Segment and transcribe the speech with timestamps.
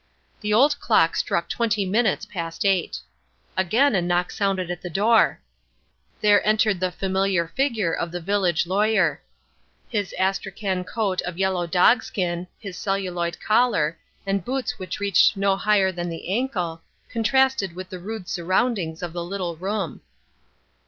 [0.39, 3.01] The old clock struck twenty minutes past eight.
[3.55, 5.39] Again a knock sounded at the door.
[6.21, 9.21] There entered the familiar figure of the village lawyer.
[9.89, 15.91] His astrachan coat of yellow dogskin, his celluloid collar, and boots which reached no higher
[15.91, 20.01] than the ankle, contrasted with the rude surroundings of the little room.